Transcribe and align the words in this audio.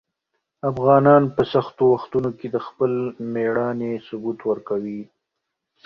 افغانان 0.71 1.23
په 1.35 1.41
سختو 1.53 1.83
وختونو 1.93 2.29
کې 2.39 2.47
د 2.51 2.57
خپل 2.67 2.91
مېړانې 3.33 3.91
ثبوت 4.07 4.39
ورکوي. 4.49 5.01